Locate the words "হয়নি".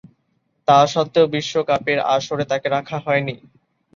3.05-3.35